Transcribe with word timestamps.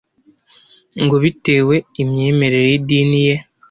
ngo 1.03 1.15
bitewe 1.23 1.75
imyemerere 2.01 2.67
y’idini 2.71 3.19
ye 3.27 3.35